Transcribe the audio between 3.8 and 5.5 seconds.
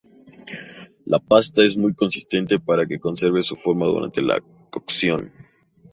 durante la cocción.